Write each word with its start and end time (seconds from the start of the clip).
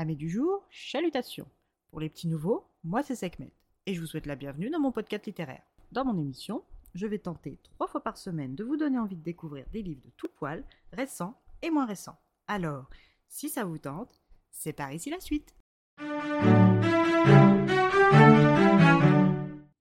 Amis 0.00 0.16
du 0.16 0.30
jour, 0.30 0.66
chalutations. 0.70 1.46
Pour 1.90 2.00
les 2.00 2.08
petits 2.08 2.26
nouveaux, 2.26 2.64
moi 2.84 3.02
c'est 3.02 3.14
Sekhmet 3.14 3.52
et 3.84 3.92
je 3.92 4.00
vous 4.00 4.06
souhaite 4.06 4.24
la 4.24 4.34
bienvenue 4.34 4.70
dans 4.70 4.80
mon 4.80 4.92
podcast 4.92 5.26
littéraire. 5.26 5.60
Dans 5.92 6.06
mon 6.06 6.16
émission, 6.16 6.64
je 6.94 7.06
vais 7.06 7.18
tenter 7.18 7.58
trois 7.62 7.86
fois 7.86 8.02
par 8.02 8.16
semaine 8.16 8.54
de 8.54 8.64
vous 8.64 8.78
donner 8.78 8.98
envie 8.98 9.18
de 9.18 9.22
découvrir 9.22 9.66
des 9.74 9.82
livres 9.82 10.00
de 10.02 10.10
tout 10.16 10.30
poil, 10.38 10.64
récents 10.94 11.38
et 11.60 11.68
moins 11.68 11.84
récents. 11.84 12.18
Alors, 12.46 12.88
si 13.28 13.50
ça 13.50 13.66
vous 13.66 13.76
tente, 13.76 14.22
c'est 14.50 14.72
par 14.72 14.90
ici 14.90 15.10
la 15.10 15.20
suite. 15.20 15.54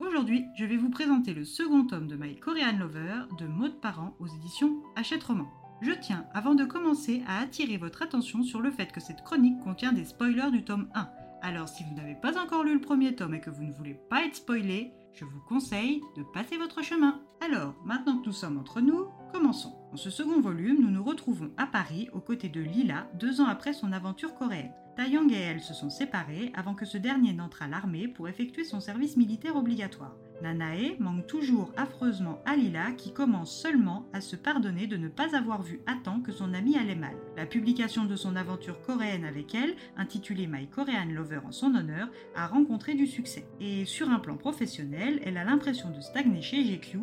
Aujourd'hui, 0.00 0.46
je 0.58 0.64
vais 0.64 0.78
vous 0.78 0.90
présenter 0.90 1.32
le 1.32 1.44
second 1.44 1.86
tome 1.86 2.08
de 2.08 2.16
My 2.16 2.34
Korean 2.40 2.76
Lover 2.76 3.20
de 3.38 3.46
Maud 3.46 3.80
Parent 3.80 4.16
aux 4.18 4.26
éditions 4.26 4.82
Hachette 4.96 5.22
Roman. 5.22 5.46
Je 5.80 5.92
tiens, 5.92 6.26
avant 6.34 6.56
de 6.56 6.64
commencer, 6.64 7.22
à 7.28 7.40
attirer 7.40 7.76
votre 7.76 8.02
attention 8.02 8.42
sur 8.42 8.60
le 8.60 8.70
fait 8.70 8.90
que 8.90 9.00
cette 9.00 9.22
chronique 9.22 9.60
contient 9.60 9.92
des 9.92 10.04
spoilers 10.04 10.50
du 10.50 10.64
tome 10.64 10.88
1. 10.94 11.08
Alors 11.40 11.68
si 11.68 11.84
vous 11.84 11.94
n'avez 11.94 12.16
pas 12.16 12.36
encore 12.36 12.64
lu 12.64 12.74
le 12.74 12.80
premier 12.80 13.14
tome 13.14 13.34
et 13.34 13.40
que 13.40 13.50
vous 13.50 13.62
ne 13.62 13.72
voulez 13.72 13.94
pas 13.94 14.24
être 14.24 14.34
spoilé, 14.34 14.92
je 15.12 15.24
vous 15.24 15.40
conseille 15.48 16.02
de 16.16 16.22
passer 16.22 16.56
votre 16.56 16.82
chemin. 16.82 17.20
Alors, 17.40 17.74
maintenant 17.84 18.18
que 18.18 18.26
nous 18.26 18.32
sommes 18.32 18.58
entre 18.58 18.80
nous, 18.80 19.06
commençons. 19.32 19.74
Dans 19.90 19.96
ce 19.96 20.10
second 20.10 20.40
volume, 20.40 20.80
nous 20.80 20.90
nous 20.90 21.04
retrouvons 21.04 21.50
à 21.56 21.66
Paris 21.66 22.08
aux 22.12 22.20
côtés 22.20 22.48
de 22.48 22.60
Lila, 22.60 23.08
deux 23.14 23.40
ans 23.40 23.46
après 23.46 23.72
son 23.72 23.92
aventure 23.92 24.34
coréenne. 24.34 24.72
Taeyang 24.96 25.30
et 25.30 25.36
elle 25.36 25.60
se 25.60 25.74
sont 25.74 25.90
séparés 25.90 26.50
avant 26.54 26.74
que 26.74 26.84
ce 26.84 26.98
dernier 26.98 27.32
n'entre 27.32 27.62
à 27.62 27.68
l'armée 27.68 28.08
pour 28.08 28.28
effectuer 28.28 28.64
son 28.64 28.80
service 28.80 29.16
militaire 29.16 29.54
obligatoire. 29.54 30.16
Nanae 30.42 30.96
manque 30.98 31.26
toujours 31.26 31.72
affreusement 31.76 32.40
à 32.44 32.56
Lila 32.56 32.92
qui 32.92 33.12
commence 33.12 33.60
seulement 33.60 34.08
à 34.12 34.20
se 34.20 34.36
pardonner 34.36 34.86
de 34.86 34.96
ne 34.96 35.08
pas 35.08 35.36
avoir 35.36 35.62
vu 35.62 35.80
à 35.86 35.94
temps 35.94 36.20
que 36.20 36.32
son 36.32 36.54
amie 36.54 36.76
allait 36.76 36.94
mal. 36.94 37.16
La 37.36 37.46
publication 37.46 38.04
de 38.04 38.16
son 38.16 38.36
aventure 38.36 38.80
coréenne 38.82 39.24
avec 39.24 39.54
elle, 39.54 39.74
intitulée 39.96 40.46
My 40.46 40.68
Korean 40.68 41.06
Lover 41.12 41.40
en 41.44 41.52
son 41.52 41.74
honneur, 41.74 42.08
a 42.34 42.46
rencontré 42.46 42.94
du 42.94 43.06
succès. 43.06 43.46
Et 43.60 43.84
sur 43.84 44.10
un 44.10 44.18
plan 44.18 44.36
professionnel, 44.36 44.97
elle 44.98 45.36
a 45.36 45.44
l'impression 45.44 45.90
de 45.90 46.00
stagner 46.00 46.42
chez 46.42 46.62
GQ 46.62 46.98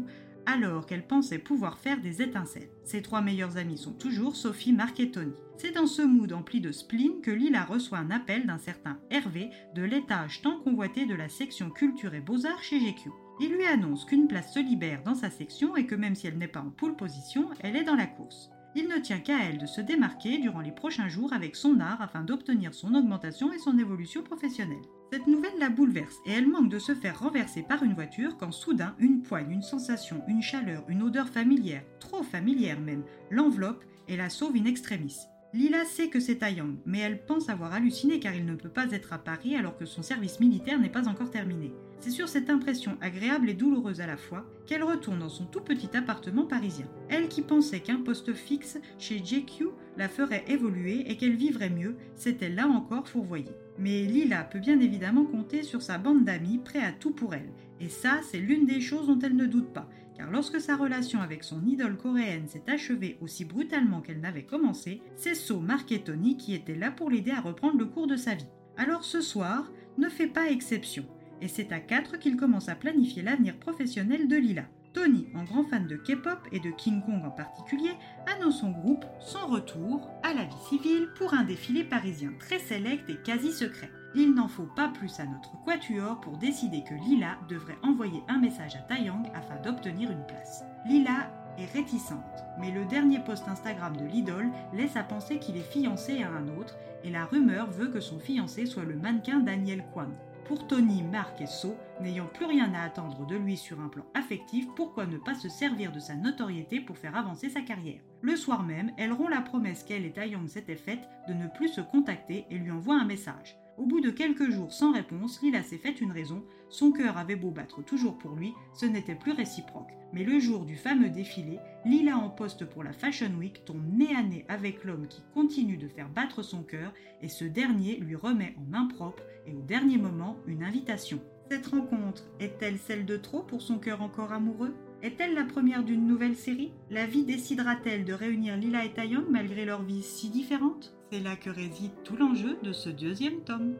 alors 0.45 0.85
qu'elle 0.85 1.05
pensait 1.05 1.39
pouvoir 1.39 1.77
faire 1.79 1.99
des 2.01 2.21
étincelles. 2.21 2.69
Ses 2.83 3.01
trois 3.01 3.21
meilleurs 3.21 3.57
amis 3.57 3.77
sont 3.77 3.93
toujours 3.93 4.35
Sophie, 4.35 4.73
Marc 4.73 4.99
et 4.99 5.11
Tony. 5.11 5.33
C'est 5.57 5.71
dans 5.71 5.87
ce 5.87 6.01
mood 6.01 6.31
empli 6.33 6.61
de 6.61 6.71
spleen 6.71 7.21
que 7.21 7.31
Lila 7.31 7.63
reçoit 7.63 7.97
un 7.97 8.11
appel 8.11 8.45
d'un 8.45 8.57
certain 8.57 8.99
Hervé 9.09 9.49
de 9.73 9.83
l'étage 9.83 10.41
tant 10.41 10.59
convoité 10.59 11.05
de 11.05 11.15
la 11.15 11.29
section 11.29 11.69
culture 11.69 12.13
et 12.13 12.21
beaux-arts 12.21 12.63
chez 12.63 12.79
GQ. 12.79 13.09
Il 13.39 13.53
lui 13.53 13.65
annonce 13.65 14.05
qu'une 14.05 14.27
place 14.27 14.53
se 14.53 14.59
libère 14.59 15.03
dans 15.03 15.15
sa 15.15 15.29
section 15.29 15.75
et 15.75 15.85
que 15.85 15.95
même 15.95 16.15
si 16.15 16.27
elle 16.27 16.37
n'est 16.37 16.47
pas 16.47 16.61
en 16.61 16.69
pole 16.69 16.95
position, 16.95 17.49
elle 17.61 17.75
est 17.75 17.83
dans 17.83 17.95
la 17.95 18.07
course. 18.07 18.49
Il 18.77 18.89
ne 18.89 18.97
tient 18.97 19.19
qu'à 19.19 19.41
elle 19.41 19.57
de 19.57 19.65
se 19.65 19.79
démarquer 19.79 20.37
durant 20.37 20.59
les 20.59 20.73
prochains 20.73 21.07
jours 21.07 21.31
avec 21.31 21.55
son 21.55 21.79
art 21.79 22.01
afin 22.01 22.23
d'obtenir 22.23 22.73
son 22.73 22.93
augmentation 22.93 23.53
et 23.53 23.57
son 23.57 23.79
évolution 23.79 24.21
professionnelle. 24.21 24.81
Cette 25.13 25.27
nouvelle 25.27 25.57
la 25.59 25.69
bouleverse 25.69 26.17
et 26.25 26.33
elle 26.33 26.47
manque 26.47 26.69
de 26.69 26.79
se 26.79 26.93
faire 26.93 27.19
renverser 27.19 27.63
par 27.63 27.83
une 27.83 27.93
voiture 27.93 28.35
quand 28.37 28.51
soudain 28.51 28.93
une 28.99 29.21
poigne, 29.21 29.51
une 29.51 29.61
sensation, 29.61 30.21
une 30.27 30.41
chaleur, 30.41 30.83
une 30.89 31.03
odeur 31.03 31.29
familière, 31.29 31.83
trop 32.01 32.21
familière 32.21 32.81
même, 32.81 33.05
l'enveloppe 33.31 33.85
et 34.09 34.17
la 34.17 34.29
sauve 34.29 34.57
in 34.57 34.65
extremis. 34.65 35.15
Lila 35.55 35.85
sait 35.85 36.09
que 36.09 36.19
c'est 36.19 36.35
Taeyang, 36.35 36.75
mais 36.85 36.99
elle 36.99 37.25
pense 37.25 37.47
avoir 37.47 37.73
halluciné 37.73 38.19
car 38.19 38.35
il 38.35 38.45
ne 38.45 38.55
peut 38.55 38.67
pas 38.67 38.91
être 38.91 39.13
à 39.13 39.17
Paris 39.17 39.55
alors 39.55 39.77
que 39.77 39.85
son 39.85 40.01
service 40.01 40.41
militaire 40.41 40.77
n'est 40.77 40.89
pas 40.89 41.07
encore 41.07 41.31
terminé. 41.31 41.71
C'est 42.01 42.09
sur 42.09 42.27
cette 42.27 42.49
impression 42.49 42.97
agréable 42.99 43.49
et 43.49 43.53
douloureuse 43.53 44.01
à 44.01 44.05
la 44.05 44.17
fois 44.17 44.45
qu'elle 44.65 44.83
retourne 44.83 45.19
dans 45.19 45.29
son 45.29 45.45
tout 45.45 45.61
petit 45.61 45.95
appartement 45.95 46.43
parisien. 46.43 46.87
Elle 47.07 47.29
qui 47.29 47.41
pensait 47.41 47.79
qu'un 47.79 48.01
poste 48.01 48.33
fixe 48.33 48.77
chez 48.99 49.23
JQ 49.23 49.67
la 49.95 50.09
ferait 50.09 50.43
évoluer 50.49 51.09
et 51.09 51.15
qu'elle 51.15 51.37
vivrait 51.37 51.69
mieux, 51.69 51.95
s'était 52.17 52.49
là 52.49 52.67
encore 52.67 53.07
fourvoyée. 53.07 53.55
Mais 53.79 54.03
Lila 54.03 54.43
peut 54.43 54.59
bien 54.59 54.81
évidemment 54.81 55.23
compter 55.23 55.63
sur 55.63 55.81
sa 55.81 55.97
bande 55.97 56.25
d'amis 56.25 56.57
prêts 56.57 56.83
à 56.83 56.91
tout 56.91 57.11
pour 57.11 57.33
elle. 57.33 57.53
Et 57.79 57.87
ça, 57.87 58.19
c'est 58.29 58.39
l'une 58.39 58.65
des 58.65 58.81
choses 58.81 59.07
dont 59.07 59.19
elle 59.19 59.37
ne 59.37 59.45
doute 59.45 59.71
pas 59.71 59.89
car 60.17 60.31
lorsque 60.31 60.61
sa 60.61 60.75
relation 60.75 61.21
avec 61.21 61.43
son 61.43 61.65
idole 61.65 61.97
coréenne 61.97 62.47
s'est 62.47 62.63
achevée 62.67 63.17
aussi 63.21 63.45
brutalement 63.45 64.01
qu'elle 64.01 64.21
n'avait 64.21 64.45
commencé, 64.45 65.01
c'est 65.15 65.35
So, 65.35 65.59
Mark 65.59 65.91
et 65.91 66.01
Tony 66.01 66.37
qui 66.37 66.53
étaient 66.53 66.75
là 66.75 66.91
pour 66.91 67.09
l'aider 67.09 67.31
à 67.31 67.41
reprendre 67.41 67.77
le 67.77 67.85
cours 67.85 68.07
de 68.07 68.15
sa 68.15 68.35
vie. 68.35 68.47
Alors 68.77 69.03
ce 69.03 69.21
soir 69.21 69.71
ne 69.97 70.09
fait 70.09 70.27
pas 70.27 70.49
exception, 70.49 71.05
et 71.41 71.47
c'est 71.47 71.71
à 71.71 71.79
quatre 71.79 72.17
qu'il 72.17 72.37
commence 72.37 72.69
à 72.69 72.75
planifier 72.75 73.21
l'avenir 73.21 73.57
professionnel 73.57 74.27
de 74.27 74.35
Lila. 74.35 74.65
Tony, 74.93 75.27
en 75.35 75.43
grand 75.43 75.65
fan 75.65 75.87
de 75.87 75.97
K-pop 75.97 76.39
et 76.53 76.59
de 76.61 76.71
King 76.71 77.01
Kong 77.05 77.21
en 77.25 77.31
particulier, 77.31 77.91
annonce 78.33 78.61
son 78.61 78.71
groupe 78.71 79.03
son 79.19 79.45
retour 79.47 80.09
à 80.23 80.33
la 80.33 80.45
vie 80.45 80.55
civile 80.69 81.09
pour 81.17 81.33
un 81.33 81.43
défilé 81.43 81.83
parisien 81.83 82.31
très 82.39 82.59
sélect 82.59 83.09
et 83.09 83.17
quasi 83.17 83.51
secret. 83.51 83.91
Il 84.17 84.33
n'en 84.33 84.47
faut 84.47 84.69
pas 84.77 84.87
plus 84.87 85.19
à 85.19 85.25
notre 85.25 85.61
quatuor 85.65 86.21
pour 86.21 86.37
décider 86.37 86.83
que 86.83 86.93
Lila 86.93 87.35
devrait 87.49 87.77
envoyer 87.83 88.23
un 88.29 88.37
message 88.37 88.77
à 88.77 88.79
Taeyang 88.79 89.29
afin 89.33 89.57
d'obtenir 89.61 90.09
une 90.09 90.25
place. 90.25 90.63
Lila 90.85 91.29
est 91.57 91.69
réticente, 91.73 92.45
mais 92.57 92.71
le 92.71 92.85
dernier 92.85 93.19
post 93.19 93.45
Instagram 93.49 93.97
de 93.97 94.05
l'idole 94.05 94.49
laisse 94.71 94.95
à 94.95 95.03
penser 95.03 95.37
qu'il 95.37 95.57
est 95.57 95.69
fiancé 95.69 96.23
à 96.23 96.29
un 96.29 96.47
autre 96.57 96.77
et 97.03 97.09
la 97.09 97.25
rumeur 97.25 97.69
veut 97.69 97.89
que 97.89 97.99
son 97.99 98.19
fiancé 98.19 98.65
soit 98.65 98.85
le 98.85 98.95
mannequin 98.95 99.41
Daniel 99.41 99.83
Kwan. 99.93 100.13
Pour 100.45 100.65
Tony, 100.65 101.03
Mark 101.03 101.41
et 101.41 101.47
So, 101.47 101.75
n'ayant 101.99 102.27
plus 102.27 102.45
rien 102.45 102.73
à 102.73 102.83
attendre 102.83 103.25
de 103.25 103.35
lui 103.35 103.57
sur 103.57 103.81
un 103.81 103.89
plan 103.89 104.05
affectif, 104.13 104.65
pourquoi 104.77 105.07
ne 105.07 105.17
pas 105.17 105.35
se 105.35 105.49
servir 105.49 105.91
de 105.91 105.99
sa 105.99 106.15
notoriété 106.15 106.79
pour 106.79 106.97
faire 106.97 107.17
avancer 107.17 107.49
sa 107.49 107.61
carrière? 107.61 108.01
Le 108.25 108.35
soir 108.35 108.63
même, 108.63 108.91
elle 108.97 109.13
rompt 109.13 109.29
la 109.29 109.39
promesse 109.39 109.83
qu'elle 109.83 110.03
et 110.03 110.11
Taeyang 110.11 110.47
s'étaient 110.47 110.75
faite 110.75 111.07
de 111.27 111.33
ne 111.35 111.47
plus 111.47 111.67
se 111.67 111.79
contacter 111.79 112.47
et 112.49 112.57
lui 112.57 112.71
envoie 112.71 112.99
un 112.99 113.05
message. 113.05 113.55
Au 113.77 113.85
bout 113.85 114.01
de 114.01 114.09
quelques 114.09 114.49
jours 114.49 114.73
sans 114.73 114.93
réponse, 114.93 115.43
Lila 115.43 115.61
s'est 115.61 115.77
fait 115.77 116.01
une 116.01 116.11
raison. 116.11 116.43
Son 116.69 116.91
cœur 116.91 117.19
avait 117.19 117.35
beau 117.35 117.51
battre 117.51 117.83
toujours 117.83 118.17
pour 118.17 118.31
lui, 118.31 118.51
ce 118.73 118.87
n'était 118.87 119.13
plus 119.13 119.33
réciproque. 119.33 119.91
Mais 120.11 120.23
le 120.23 120.39
jour 120.39 120.65
du 120.65 120.75
fameux 120.75 121.09
défilé, 121.09 121.59
Lila 121.85 122.17
en 122.17 122.31
poste 122.31 122.65
pour 122.65 122.83
la 122.83 122.93
Fashion 122.93 123.31
Week 123.37 123.63
tombe 123.63 123.85
nez 123.93 124.15
à 124.15 124.23
nez 124.23 124.43
avec 124.49 124.83
l'homme 124.85 125.07
qui 125.07 125.21
continue 125.35 125.77
de 125.77 125.87
faire 125.87 126.09
battre 126.09 126.41
son 126.41 126.63
cœur 126.63 126.93
et 127.21 127.29
ce 127.29 127.45
dernier 127.45 127.97
lui 127.97 128.15
remet 128.15 128.55
en 128.57 128.63
main 128.71 128.87
propre 128.87 129.21
et 129.45 129.53
au 129.53 129.61
dernier 129.61 129.99
moment 129.99 130.37
une 130.47 130.63
invitation. 130.63 131.19
Cette 131.51 131.67
rencontre 131.67 132.23
est-elle 132.39 132.79
celle 132.79 133.05
de 133.05 133.17
trop 133.17 133.43
pour 133.43 133.61
son 133.61 133.77
cœur 133.77 134.01
encore 134.01 134.33
amoureux? 134.33 134.73
Est-elle 135.03 135.33
la 135.33 135.43
première 135.43 135.83
d'une 135.83 136.07
nouvelle 136.07 136.35
série? 136.35 136.71
La 136.89 137.05
vie 137.05 137.25
décidera-t-elle 137.25 138.05
de 138.05 138.13
réunir 138.13 138.57
Lila 138.57 138.85
et 138.85 138.93
Taeyong 138.93 139.25
malgré 139.29 139.65
leurs 139.65 139.83
vies 139.83 140.01
si 140.01 140.29
différentes? 140.29 140.95
C'est 141.11 141.19
là 141.19 141.35
que 141.35 141.49
réside 141.49 141.91
tout 142.03 142.15
l'enjeu 142.15 142.57
de 142.63 142.73
ce 142.73 142.89
deuxième 142.89 143.43
tome. 143.43 143.75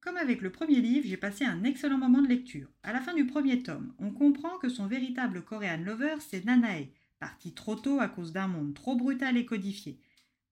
Comme 0.00 0.16
avec 0.16 0.40
le 0.40 0.50
premier 0.50 0.80
livre, 0.80 1.06
j'ai 1.06 1.16
passé 1.16 1.44
un 1.44 1.64
excellent 1.64 1.98
moment 1.98 2.22
de 2.22 2.28
lecture. 2.28 2.68
À 2.82 2.92
la 2.92 3.00
fin 3.00 3.14
du 3.14 3.26
premier 3.26 3.62
tome, 3.62 3.92
on 3.98 4.10
comprend 4.10 4.56
que 4.58 4.68
son 4.68 4.86
véritable 4.86 5.42
Korean 5.42 5.82
lover, 5.84 6.16
c'est 6.20 6.44
Nanae, 6.44 6.88
parti 7.18 7.52
trop 7.52 7.74
tôt 7.74 8.00
à 8.00 8.08
cause 8.08 8.32
d'un 8.32 8.48
monde 8.48 8.74
trop 8.74 8.96
brutal 8.96 9.36
et 9.36 9.44
codifié. 9.44 9.98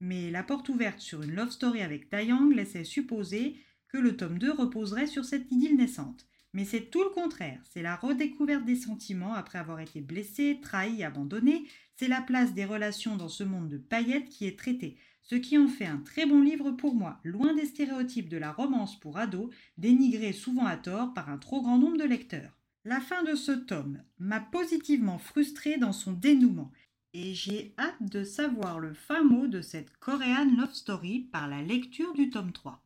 Mais 0.01 0.31
la 0.31 0.43
porte 0.43 0.69
ouverte 0.69 1.01
sur 1.01 1.23
une 1.23 1.35
love 1.35 1.51
story 1.51 1.81
avec 1.81 2.11
Taeyang 2.11 2.51
laissait 2.51 2.85
supposer 2.85 3.57
le 3.99 4.17
tome 4.17 4.39
2 4.39 4.53
reposerait 4.53 5.07
sur 5.07 5.25
cette 5.25 5.51
idylle 5.51 5.77
naissante. 5.77 6.27
Mais 6.53 6.65
c'est 6.65 6.91
tout 6.91 7.03
le 7.03 7.11
contraire, 7.11 7.61
c'est 7.69 7.83
la 7.83 7.97
redécouverte 7.97 8.65
des 8.65 8.77
sentiments 8.77 9.35
après 9.35 9.59
avoir 9.59 9.81
été 9.81 10.01
blessé, 10.01 10.61
trahi, 10.63 11.03
abandonné, 11.03 11.65
c'est 11.97 12.07
la 12.07 12.21
place 12.21 12.55
des 12.55 12.65
relations 12.65 13.17
dans 13.17 13.29
ce 13.29 13.43
monde 13.43 13.69
de 13.69 13.79
paillettes 13.79 14.29
qui 14.29 14.47
est 14.47 14.59
traitée, 14.59 14.97
ce 15.23 15.35
qui 15.35 15.59
en 15.59 15.67
fait 15.67 15.87
un 15.87 15.99
très 15.99 16.27
bon 16.27 16.43
livre 16.43 16.71
pour 16.71 16.95
moi, 16.95 17.19
loin 17.25 17.55
des 17.55 17.67
stéréotypes 17.67 18.29
de 18.29 18.37
la 18.37 18.53
romance 18.53 18.99
pour 19.01 19.19
ados, 19.19 19.53
dénigrés 19.79 20.33
souvent 20.33 20.67
à 20.67 20.77
tort 20.77 21.13
par 21.13 21.29
un 21.29 21.39
trop 21.39 21.61
grand 21.61 21.79
nombre 21.79 21.97
de 21.97 22.05
lecteurs. 22.05 22.57
La 22.85 23.01
fin 23.01 23.23
de 23.25 23.35
ce 23.35 23.53
tome 23.53 24.03
m'a 24.19 24.41
positivement 24.41 25.19
frustré 25.19 25.79
dans 25.79 25.93
son 25.93 26.13
dénouement, 26.13 26.71
et 27.15 27.33
j'ai 27.33 27.75
hâte 27.79 28.03
de 28.03 28.23
savoir 28.23 28.79
le 28.79 28.93
fin 28.93 29.25
mot 29.25 29.47
de 29.47 29.61
cette 29.61 29.97
Korean 29.99 30.51
Love 30.57 30.75
Story 30.75 31.21
par 31.33 31.49
la 31.49 31.63
lecture 31.63 32.13
du 32.13 32.29
tome 32.29 32.53
3. 32.53 32.81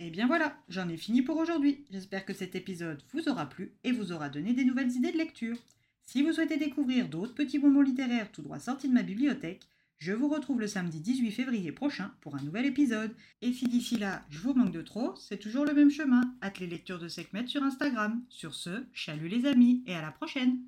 Et 0.00 0.08
eh 0.08 0.10
bien 0.10 0.26
voilà, 0.26 0.56
j'en 0.68 0.88
ai 0.88 0.96
fini 0.96 1.22
pour 1.22 1.36
aujourd'hui. 1.36 1.84
J'espère 1.90 2.24
que 2.24 2.34
cet 2.34 2.56
épisode 2.56 3.02
vous 3.12 3.28
aura 3.28 3.48
plu 3.48 3.72
et 3.84 3.92
vous 3.92 4.10
aura 4.10 4.28
donné 4.28 4.52
des 4.52 4.64
nouvelles 4.64 4.90
idées 4.90 5.12
de 5.12 5.18
lecture. 5.18 5.56
Si 6.04 6.22
vous 6.22 6.32
souhaitez 6.32 6.56
découvrir 6.56 7.08
d'autres 7.08 7.34
petits 7.34 7.60
bonbons 7.60 7.80
littéraires 7.80 8.32
tout 8.32 8.42
droit 8.42 8.58
sortis 8.58 8.88
de 8.88 8.92
ma 8.92 9.04
bibliothèque, 9.04 9.62
je 9.98 10.12
vous 10.12 10.28
retrouve 10.28 10.60
le 10.60 10.66
samedi 10.66 11.00
18 11.00 11.30
février 11.30 11.70
prochain 11.70 12.10
pour 12.20 12.34
un 12.34 12.42
nouvel 12.42 12.66
épisode. 12.66 13.14
Et 13.40 13.52
si 13.52 13.66
d'ici 13.66 13.96
là 13.96 14.24
je 14.30 14.40
vous 14.40 14.52
manque 14.52 14.72
de 14.72 14.82
trop, 14.82 15.14
c'est 15.16 15.38
toujours 15.38 15.64
le 15.64 15.74
même 15.74 15.90
chemin. 15.90 16.22
Hâte 16.42 16.58
les 16.58 16.66
lectures 16.66 16.98
de 16.98 17.08
Sekhmet 17.08 17.46
sur 17.46 17.62
Instagram. 17.62 18.20
Sur 18.28 18.54
ce, 18.54 18.84
chalut 18.92 19.28
les 19.28 19.46
amis 19.46 19.84
et 19.86 19.94
à 19.94 20.02
la 20.02 20.10
prochaine 20.10 20.58